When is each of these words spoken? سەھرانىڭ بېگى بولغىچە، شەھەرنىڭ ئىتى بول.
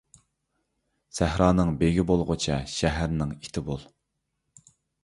سەھرانىڭ 1.17 1.75
بېگى 1.83 2.07
بولغىچە، 2.13 2.59
شەھەرنىڭ 2.79 3.39
ئىتى 3.39 3.67
بول. 3.71 3.89